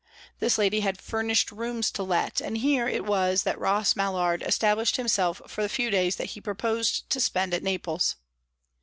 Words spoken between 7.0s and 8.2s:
to spend at Naples.